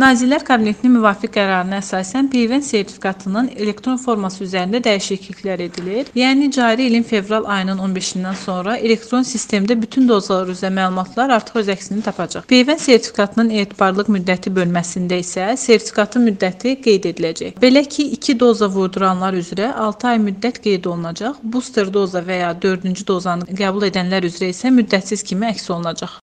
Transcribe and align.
Nazirlər 0.00 0.40
Kabinetinin 0.48 0.94
müvafiq 0.96 1.34
qərarına 1.34 1.82
əsasən 1.82 2.30
PVN 2.32 2.62
sertifikatının 2.64 3.50
elektron 3.60 3.98
forması 4.00 4.38
üzərində 4.46 4.78
dəyişikliklər 4.86 5.60
edilir. 5.66 6.08
Yəni 6.16 6.46
cari 6.56 6.86
ilin 6.88 7.04
fevral 7.04 7.44
ayının 7.44 7.82
15-dən 7.84 8.38
sonra 8.40 8.78
elektron 8.78 9.26
sistemdə 9.28 9.76
bütün 9.82 10.08
dozalar 10.08 10.48
üzrə 10.54 10.70
məlumatlar 10.78 11.34
artıq 11.36 11.58
öz 11.60 11.68
əksini 11.74 12.06
tapacaq. 12.06 12.46
PVN 12.48 12.80
sertifikatının 12.86 13.52
etibarlılıq 13.64 14.08
müddəti 14.16 14.54
bölməsində 14.56 15.18
isə 15.20 15.50
sertifikatın 15.60 16.24
müddəti 16.30 16.72
qeyd 16.88 17.10
ediləcək. 17.12 17.60
Belə 17.60 17.84
ki, 17.84 18.08
2 18.16 18.38
doza 18.40 18.70
vurduranlar 18.72 19.36
üzrə 19.42 19.74
6 19.90 20.10
ay 20.14 20.22
müddət 20.24 20.62
qeyd 20.70 20.88
olunacaq. 20.88 21.44
Booster 21.44 21.92
doza 21.92 22.24
və 22.24 22.40
ya 22.46 22.54
4-cü 22.64 23.04
dozanı 23.12 23.60
qəbul 23.60 23.90
edənlər 23.92 24.24
üzrə 24.32 24.54
isə 24.56 24.72
müddətsiz 24.72 25.20
kimi 25.20 25.52
əks 25.52 25.68
olunacaq. 25.68 26.16